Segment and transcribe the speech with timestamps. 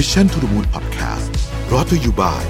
[0.00, 1.28] Mission to the Moon Podcast
[1.72, 2.44] รอ t ธออยู่บ่าย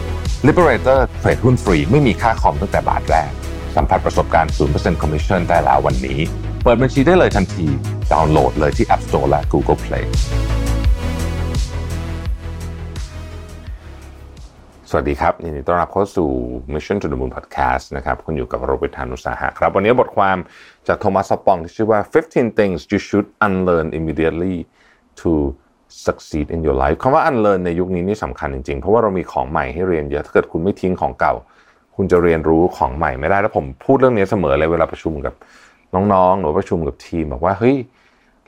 [0.46, 3.30] Liberator เทรดหุ้นฟรีไม่มีค่าคอมตั้งแต่บาทแรก
[3.76, 6.18] สัมผัสประสบการณ์ 0% Commission ได้แล้ววันนี้
[6.62, 7.66] เปิดบัญชีได้เลยทันที
[8.12, 10.04] ดาวน์โหลดเลยที่ App Store และ Google Play
[14.90, 16.30] สวัสดีครับยินดีต้อนรับเข้าสู่
[16.74, 20.36] Mission to the Moon Podcast นะครับ คุณอยู่กับโรเบิร์ตธานุสาหะครับ วันนี้บทความ
[20.88, 22.00] จากโทมัสซปองที่ชื่อว่า
[22.30, 24.56] 15 things you should unlearn immediately
[25.22, 25.30] to
[26.06, 31.34] succeed in your life คำว่า unlearn ในยุคนี้นี่สำคัญจริงๆ เพราะว่าเรามีของใหม่ให้เรียนเยอะ ถ้าเกิดคุณไม่ทิ้งของเก่า
[31.96, 35.34] คุณจะเรียนรู้ของใหม่ไม่ได้ แล้วผมพูดเรื่องนี้เสมอเลยเวลาประชุมกับ
[35.94, 37.76] น้องๆ หรือประชุมกับทีมบอกว่าเฮ้ย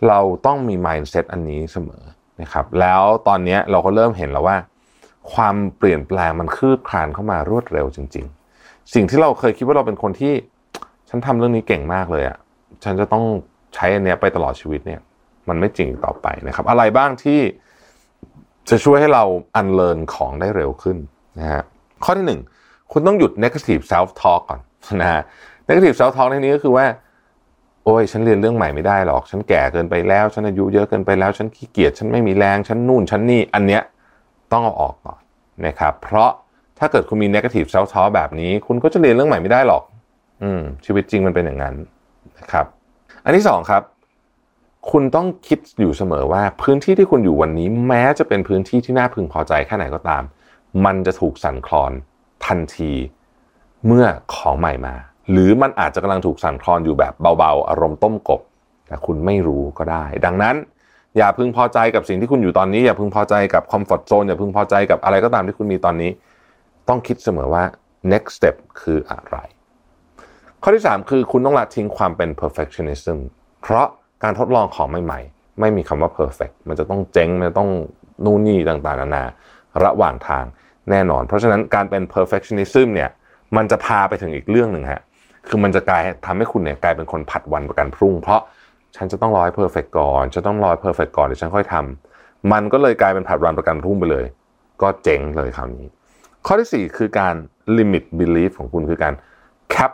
[0.08, 2.02] เราต้องมี mindset อันนี้เสมอ
[2.42, 4.56] นะครับ แล้วตอนนี้เราก็เริ่มเห็นแล้วว่า
[5.32, 8.26] ความเปลี่ยนแปลงมันคืบคลานเข้ามารวดเร็วจริง
[8.58, 10.32] ๆ สิ่งที่เราเคยคิดว่าเราเป็นคนที่
[11.08, 12.36] ฉันทำเรื่องนี้เก่งมากเลยอะ่ะ
[12.84, 13.24] ฉันจะต้อง
[13.74, 15.00] ใช้อันเนี้ยไปตลอดชีวิตเนี่ย
[15.48, 17.40] มันไม่จริงต่อไปนะครับ อะไรบ้างที่
[18.70, 19.24] จะช่วยให้เรา
[19.56, 20.96] อันเลิร์นของได้เร็วขึ้น
[21.38, 21.62] นะฮะ
[22.04, 22.40] ข้อที่หนึ่ง
[22.92, 24.60] คุณต้องหยุด negative self talk ก่อน
[25.00, 25.22] นะฮะ
[25.68, 26.86] negative self talk ในนี้ก็คือว่า
[27.84, 33.82] โอ้ยฉันเรียนเรื่องใหม่ไม่ได้หรอก ฉันแก่เกินไปแล้ว ฉันอายุเยอะเกินไปแล้ว ฉันขี้เกียจฉันไม่มีแรงฉันนู่นฉันนี่อันเนี้ย
[34.52, 35.20] ต้องเอาออกก่อน
[35.66, 36.30] นะครับเพราะ
[36.78, 39.82] ถ้าเกิดคุณมี negative self talk แบบนี้ คุณก็จะเรียนเรื่องใหม่ไม่ได้หรอก
[40.42, 41.74] อืมชีวิตจริงมันเป็นอย่างนั้น
[42.38, 42.66] นะครับ
[43.24, 43.82] อันที่สองครับ
[44.90, 50.22] คุณต้องคิดอยู่เสมอว่าพื้นที่ที่คุณอยู่วันนี้ แม้จะเป็นพื้นที่ที่น่าพึงพอใจแค่ไหนก็ตาม
[50.84, 51.92] มันจะถูกสั่นคลอน
[52.46, 52.92] ทันที
[53.86, 54.94] เมื่อของใหม่มา
[55.30, 58.40] หรือมันอาจจะกำลังถูกสั่นคลอนอยู่แบบเบาๆ อารมณ์ต้มกบ
[58.88, 60.56] แต่คุณไม่รู้ก็ได้ ดังนั้น
[61.16, 66.10] อย่าพึงพอใจกับสิ่งที่คุณอยู่ตอนนี้ อย่าพึงพอใจกับคอมฟอร์ทโซนอย่าพึงพอใจกับอะไรก็ตามที่คุณมีตอนนี้
[66.88, 67.64] ต้องคิดเสมอว่า
[68.12, 69.36] next step คืออะไร
[70.62, 73.18] ข้อที่ 3 คือคุณต้องละทิ้งความเป็น perfectionism
[73.62, 73.88] เพราะ
[74.22, 77.70] การทดลองของใหม่ๆ ไม่มีคำว่า perfect มันจะต้องเจ๊ง มันจะต้อง
[78.24, 79.24] นู่นนี่ต่างๆนานา
[79.84, 80.44] ระหว่างทาง
[80.90, 83.10] แน่นอน เพราะฉะนั้นการเป็น perfectionism เนี่ย
[83.56, 85.02] มันจะพาไปถึงอีกเรื่องหนึ่งฮะ
[85.48, 88.40] คือมันจะกลายทำให้คุณเนี่ยกลายเป็นคนผัดวันประกันพรุ่ง เพราะ
[88.96, 94.24] ฉันจะต้องรอให้ perfect ก่อนจะต้องรอให้ perfect ก่อนเดี๋ยวฉันค่อยทำมันก็เลยกลายเป็นผัดวันประกันพรุ่งไปเลย
[94.82, 95.86] ก็เจ๊งเลยคราวนี้
[96.46, 97.34] ข้อที่ 4 คือการ
[97.76, 99.14] limit belief ของคุณคือการ
[99.74, 99.92] cap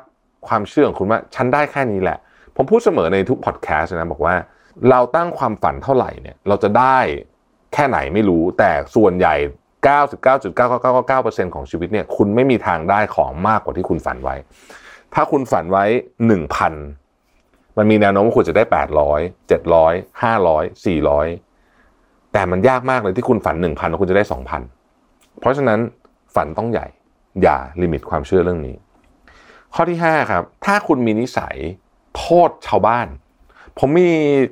[0.48, 2.18] ความเชื่อของคุณว่าฉันได้แค่นี้แหละ
[2.56, 4.34] ผมพูดเสมอในทุกพอดแคสต์นะบอกว่า
[4.90, 6.98] เราตั้งความฝันเท่าไหร่เนี่ยเราจะได้
[7.72, 9.34] แค่ไหนไม่รู้แต่ส่วนใหญ่
[9.84, 14.36] 99.9999%ของชีวิตเนี่ยคุณไม่มีทางได้ของมากกว่าที่คุณฝันไว้
[15.14, 15.84] ถ้าคุณฝันไว้
[17.02, 18.64] 1,000 มันมีแนวโน้มว่าคุณจะได้
[19.10, 24.24] 800 700 500 400 แต่มันยากมากเลยที่คุณฝัน 1,000แล้วคุณจะได้
[24.82, 25.78] 2,000 เพราะฉะนั้น
[26.34, 26.86] ฝันต้องใหญ่
[27.42, 28.76] อย่าลิมิตความเชื่อเรื่องนี้
[29.74, 31.56] ข้อที่ 5 ครับ ถ้าคุณมีนิสัย
[32.16, 33.06] โทษชาวบ้าน
[33.78, 34.08] ผมมี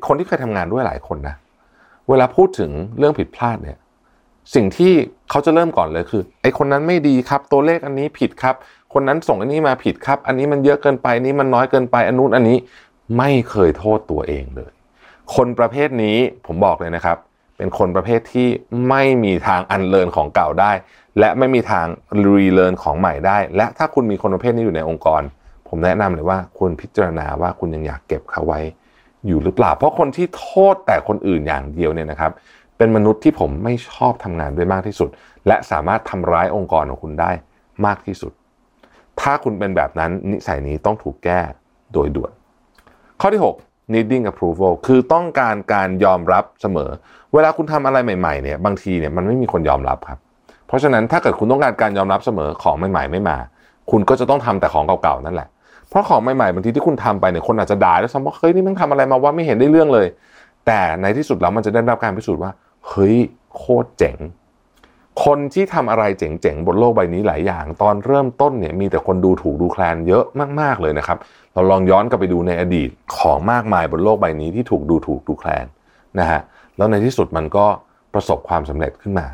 [0.06, 1.34] คนที่เคยทำงานด้วยหลายคนนะ
[2.08, 3.78] เวลาพูดถึงเรื่องผิดพลาดเนี่ย
[4.54, 4.92] สิ่งที่
[5.30, 8.54] เขาจะเริ่มก่อนเลยคือไอ้คนนั้นไม่ดีครับ ตัวเลขอันนี้ผิดครับ
[8.92, 12.56] คนนั้นส่งอันนี้มาผิดครับ อันนี้มันเยอะเกินไปนี้มันน้อยเกินไปอันนู้นอันนี้
[13.18, 14.72] ไม่เคยโทษตัวเองเลย
[15.34, 16.16] คนประเภทนี้
[16.46, 17.16] ผมบอกเลยนะครับ
[17.56, 18.48] เป็นคนประเภทที่
[18.88, 20.72] ไม่มีทางอันเลินของเก่าได้
[21.18, 21.86] และไม่มีทาง
[22.36, 25.22] รีเลินของใหม่ได้ และถ้าคุณมีคนประเภทนี้อยู่ในองค์กร
[25.70, 28.60] ผมแนะนำเลยว่าคุณพิจารณาว่าคุณยังอยากเก็บเขาไว้
[29.26, 32.32] อยู่หรือเปล่า เพราะคนที่โทษแต่คนอื่นอย่างเดียวเนี่ยนะครับ
[32.76, 35.08] เป็นมนุษย์ที่ผมไม่ชอบทำงานด้วยมากที่สุด
[35.46, 37.30] และสามารถทำร้ายองค์กรของคุณได้
[37.86, 38.32] มากที่สุด
[39.20, 41.40] ถ้าคุณเป็นแบบนั้นนิสัยนี้ต้องถูกแก้
[41.92, 42.32] โดยด่วน
[43.20, 46.90] ข้อที่ 6 needing approval คือต้องการการยอมรับเสมอ
[47.34, 50.18] เวลาคุณทำอะไรใหม่ๆเนี่ยบางทีเนี่ยมันไม่มีคนยอมรับครับ
[50.66, 53.38] เพราะฉะนั้นถ้าเกิดคุณต้องการการยอมรับเสมอของใหม่ๆ ไม่มา
[53.90, 55.48] คุณก็จะต้องทำแต่ของเก่าๆนั่นแหละ
[55.90, 60.06] เพราะของใหม่ๆบางทีที่คุณทำไปเนี่ยคนอาจจะด่าแล้วซ้ำว่าเฮ้ยนี่มึงทำอะไรมาว่าไม่เห็นได้เรื่องเลย
[60.66, 62.50] แต่ในที่สุดแล้วมันจะได้รับการพิสูจน์ว่า
[62.88, 63.16] เฮ้ย
[63.56, 64.16] โคตรเจ๋ง
[65.24, 70.24] คนที่ทำอะไรเจ๋งๆบนโลกใบนี้หลายอย่าง ตอนเริ่มต้นเนี่ยมีแต่คนดูถูกดูแคลนเยอะ
[70.60, 71.18] มากๆเลยนะครับ
[71.54, 75.66] เราลองย้อนกลับไปดูในอดีตของมากมายบนโลกใบนี้ที่ถูกดูถูกดูแคลน
[76.18, 76.40] นะฮะ
[76.76, 77.66] แล้วในที่สุดมันก็
[78.14, 79.26] ประสบความสำเร็จขึ้นมา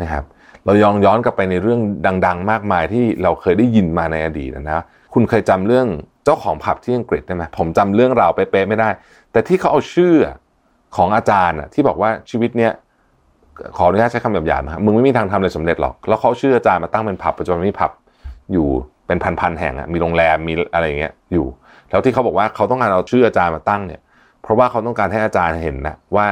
[0.00, 0.24] นะครับ
[0.64, 1.80] เรายองย้อนกลับไปในเรื่อง
[2.26, 5.86] ดัง ๆ มากมายที่เราเคยได้ยินมาในอดีตนะ คุณเคยจำเรื่อง
[6.24, 8.88] เจ้าของผับที่อังกฤษได้ไหมผมจำเรื่องราวเป๊ะๆไม่ได้
[9.32, 10.14] แต่ที่เขาเอาชื่อ
[10.96, 12.72] ของอาจารย์ที่บอกว่าชีวิตเนี้ย
[13.76, 17.90] ขออนุญาตใช้คำหยาบๆนะครับมึงไม่มีทางทำอะไรสำเร็จหรอก แล้วเขาชื่ออาจารย์มาตั้งเป็นผับปัจจุบันมีผับ
[18.52, 18.68] อยู่
[19.06, 21.46] เป็นพันๆแห่งอะมีโรงแรมมีอะไรอย่างเงี้ยอยู่
[21.90, 24.00] แล้วที่เขาบอกว่าเขาต้องการเอาชื่ออาจารย์มาตั้งเนี่ย
[24.42, 26.26] เพราะว่าเขาต้องการให้อาจารย์เห็นนะว่า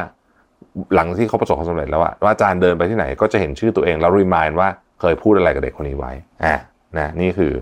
[0.94, 4.68] หลังที่เขาประสบความสำเร็จแล้วอะว่าอาจารย์เดินไปที่ไหนก็จะเห็นชื่อตัวเองแล้วรีมายว่า
[5.00, 6.12] เคยพูดอะไรกับเด็กคนนี้ไว้
[6.44, 6.54] อ่า
[6.98, 7.52] นะนี่คือ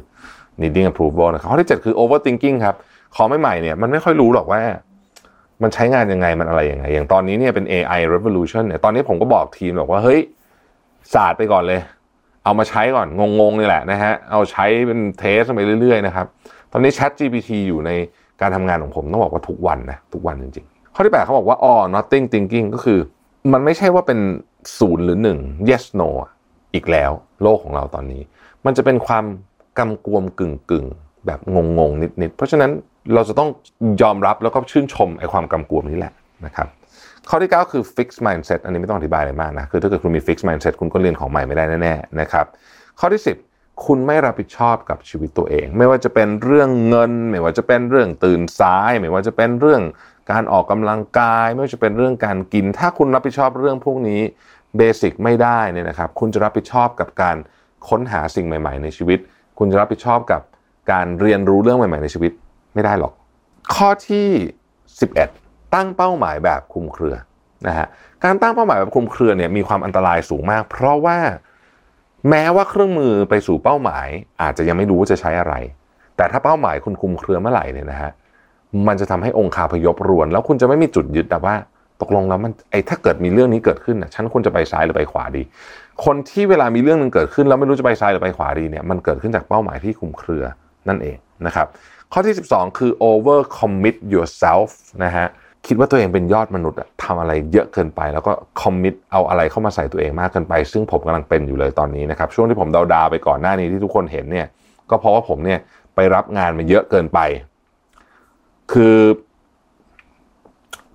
[0.61, 2.77] needing approval นะครับข้อที่ 7 คือ overthinking ครับ
[3.15, 4.61] ของใหม่ๆเนี่ยมันไม่ค่อยรู้หรอกว่า
[5.63, 10.21] มันใช้งานยังไงมันอะไรยังไง อย่างตอนนี้เนี่ยเป็น AI revolution เนี่ยตอนนี้ผมก็บอกทีมบอกว่าเฮ้ย
[11.15, 11.81] ศาสตร์ไปก่อนเลย
[12.45, 13.09] เอามาใช้ก่อน
[13.41, 16.27] งงๆนี่แหละนะฮะเอาใช้เป็นเทสไปเรื่อยๆนะครับ
[16.73, 17.91] ตอนนี้ Chat GPT อยู่ใน
[18.41, 22.99] การทำงานของผมต้องบอกว่าทุกวันนะทุกวันจริงๆ ข้อที่ 8 เขาบอกว่า all nothing thinking ก็คือ
[23.53, 24.19] มันไม่ใช่ว่าเป็น
[24.79, 25.39] ศูนย์หรือหนึ่ง
[25.69, 26.09] yes no
[26.75, 27.11] อีกแล้ว
[27.43, 28.23] โลกของเราตอนนี้
[28.65, 29.25] มันจะเป็นความ
[29.79, 30.87] กำกวมกึ่งกึ่ง
[31.27, 32.71] แบบงงๆนิดๆเพราะฉะนั้น
[33.15, 33.49] เราจะต้อง
[34.03, 36.13] ยอมรับแล้วก็ชื่นชมไอ้ความกำกวมนี้แหละ
[36.47, 36.69] นะครับ
[37.29, 42.47] ข้อที่ 9 คือ fix mindset อันนี้ไม่ต้องอธิบายอะไรมากนะคือถ้าเกิดคุณมี fix mindset คุณก็เรียนของใหม่ไม่ได้แน่ๆนะครับ
[43.01, 43.23] ข้อที่
[43.53, 49.83] 10 คุณไม่รับผิดชอบกับชีวิตตัวเอง ไม่ว่าจะเป็นเรื่องเงิน ไม่ว่าจะเป็นเรื่องตื่นสาย ไม่ว่าจะเป็นเรื่อง
[50.31, 54.21] การออกกำลังกาย ไม่ว่าจะเป็นเรื่องการกิน ถ้าคุณรับผิดชอบเรื่องพวกนี้
[54.77, 57.37] เบสิกไม่ได้เนี่ยนะครับคุณจะรับผิดชอบกับการ
[57.89, 59.19] ค้นหาสิ่งใหม่ ๆ ในชีวิต
[59.59, 60.43] คุณจะรับผิดชอบกับ
[60.91, 62.33] การเรียนรู้เรื่องใหม่ๆในชีวิต
[62.75, 63.13] ไม่ได้หรอก
[63.75, 64.29] ข้อที่
[64.99, 67.15] 11 ตั้งเป้าหมายแบบคุมเครือ
[67.67, 67.87] นะฮะ
[68.25, 71.19] การตั้งเป้าหมายแบบคุมเครือเนี่ยมีความอันตรายสูงมาก เพราะว่า
[72.29, 74.07] แม้ว่าเครื่องมือไปสู่เป้าหมาย
[74.43, 75.55] อาจจะยังไม่รู้ว่าจะใช้อะไร
[76.17, 78.11] แต่ถ้าเป้าหมายคุณคุมเครือเมื่อไหร่เนี่ยนะฮะ
[78.89, 81.55] มันจะทำให้องค์คาพยพรวน แล้วคุณจะไม่มีจุดยึดแต่ว่า
[82.01, 85.43] ตกลงแล้วมันไอ้ถ้าเกิดมีเรื่องนี้เกิดขึ้นนะฉันควรจะไปซ้ายหรือไปขวาดี
[86.05, 90.45] คนที่เวลามีเรื่องหนึ่งเกิดขึ้นแล้วไม่รู้จะไปซ้ายหรือไปขวาดีเนี่ยมันเกิดขึ้นจากเป้าหมายที่คุมเครือ
[90.89, 91.17] นั่นเอง
[91.47, 91.67] นะครับ
[92.13, 94.71] ข้อที่ 12 คือ over commit yourself
[95.05, 95.27] นะฮะ
[95.67, 104.47] คิดว่าตัวเองเป็นยอดมนุษย์ทำอะไรเยอะเกินไป แล้วก็ commit เอาอะไรเข้ามาใส่ตัวเองมากเกินไป ซึ่งผมกำลังเป็นอยู่เลยตอนนี้นะครับช่วงที่ผมดาวๆไปก่อนหน้านี้ที่ทุกคนเห็นเนี่ย
[104.91, 105.61] ก็เพราะว่าผมเนี่ย
[105.95, 107.19] ไปรับงานมาเยอะเกินไป
[108.73, 108.97] คือ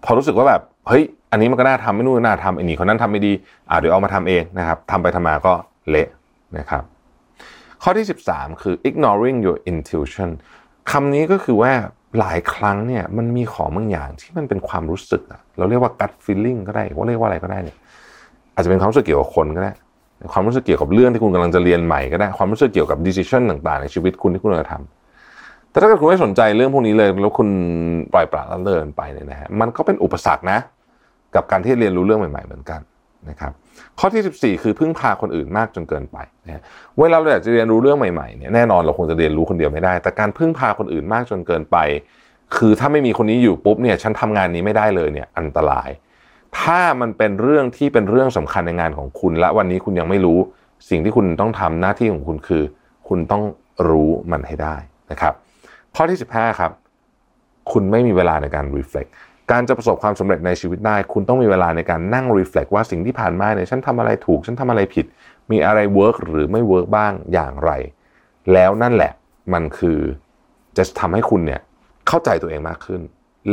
[0.03, 3.33] พอรู้สึกว่าแบบ เฮ้ยอันนี้มันก็น่าทำไม่นู่นน่าทำไอ้นี่คนนั้นทำไม่ดี
[3.69, 5.53] อ่าเดี๋ยวเอามาทำเองนะครับทำไปทำมาก็
[5.89, 6.07] เละ
[6.57, 6.83] นะครับ
[7.83, 10.29] ข้อที่ 13 คือ ignoring your intuition
[10.91, 11.71] คำนี้ก็คือว่า
[12.19, 17.77] หลายครั้งเนี่ยมันมีของบางอย่างที่มันเป็นความรู้สึกอะเราเรียกว่า gut feeling ก็ได้ว่าเรียกว่าอะไรก็ได้เนี่ย
[18.55, 19.71] อาจจะเป็นความรู้สึกเกี่ยวกับคนก็ได้
[20.33, 25.02] ความรู้สึกเกี่ยวกับเรื่องที่คุณกำลังจะเรียนใหม่ก็ได้ ความรู้สึกเกี่ยวกับ decision ต่างๆ ในชีวิตคุณที่คุณกำลังทำ
[25.73, 27.49] แต่ถ้าเกิดคุณไม่สนใจเรื่องพวกนี้เลย แล้วคุณ
[28.13, 30.59] ปล่อยปละละเลยไปเนี่ยนะฮะมันก็เป็นอุปสรรคนะ
[31.35, 32.81] กับการที่เรียนรู้เรื่องใหม่ ๆ เหมือนกัน
[33.29, 33.51] นะครับ
[33.99, 36.61] ข้อที่ 14 คือพึ่งพาคนอื่นมากจนเกินไปนะ
[36.99, 41.77] เวลาเราอยากจะเรียนรู้เรื่องใหม่ๆเนี่ยแน่นอนเราคงจะเรียนรู้คนเดียวไม่ได้ แต่การพึ่งพาคนอื่นมากจนเกินไป
[42.55, 45.89] คือถ้าไม่มีคนนี้อยู่ปุ๊บเนี่ยฉันทำงานนี้ไม่ได้เลยเนี่ยอันตราย
[46.59, 50.39] ถ้ามันเป็นเรื่องที่เป็นเรื่องสำคัญในงานของคุณ และวันนี้คุณยังไม่รู้
[50.89, 52.63] สิ่งที่คุณต้องทำหน้าที่ของคุณคือ
[53.07, 53.43] คุณต้อง
[53.89, 54.75] รู้มันให้ได้
[55.11, 55.33] นะครับ
[55.97, 56.71] ข้อที่ 15 ครับ
[57.71, 59.09] คุณไม่มีเวลาในการ reflect
[59.51, 65.05] การจะประสบความสำเร็จในชีวิตได้ คุณต้องมีเวลาในการนั่ง reflect ว่าสิ่งที่ผ่านมาเนี่ยฉันทำอะไรถูก ฉันทำอะไรผิด
[65.51, 67.71] มีอะไร work หรือไม่ work บ้างอย่างไร
[68.53, 69.11] แล้วนั่นแหละ
[69.53, 69.99] มันคือ
[70.77, 71.61] จะทำให้คุณเนี่ย
[72.07, 73.01] เข้าใจตัวเองมากขึ้น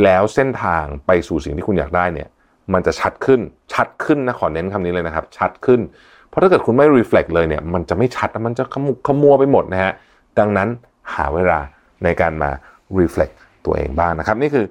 [0.03, 2.29] แล้วเส้นทางไปสู่สิ่งที่คุณอยากได้เนี่ย
[2.73, 3.39] มันจะชัดขึ้น
[3.73, 5.79] ชัดขึ้นนะขอเน้นคำนี้เลยนะครับ ชัดขึ้น
[6.27, 9.91] เพราะถ้าเกิดคุณไม่ reflect เลยเนี่ยมันจะไม่ชัดมันจะขมุกขมัวไปหมดนะฮะ
[10.39, 10.67] ดังนั้น
[11.15, 11.59] หาเวลา
[12.03, 12.51] ในการมา
[12.99, 14.65] reflect ตัวเองบ้างนะครับ นี่คือ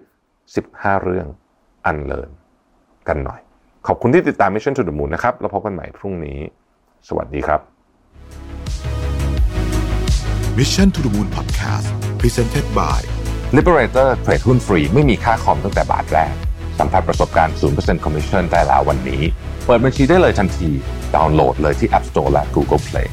[0.49, 1.27] 15 เรื่อง
[1.87, 2.31] อันเลิน
[3.09, 3.41] กันหน่อย
[3.87, 6.39] ขอบคุณที่ติดตาม Mission to the Moon นะครับ แล้วพบกันใหม่พรุ่งนี้
[7.09, 7.61] สวัสดีครับ
[10.59, 11.89] Mission to the Moon Podcast
[12.21, 13.01] Presented by
[13.57, 16.35] Liberator เทรดหุ้นฟรีไม่มีค่าคอมตั้งแต่บาทแรก
[16.79, 19.23] สัมผัสประสบการณ์ 0% Commission ได้แล้ววันนี้
[19.67, 20.71] เปิดบัญชีได้เลยทันที
[21.15, 23.09] ดาวน์โหลดเลยที่ App Store และ Google Play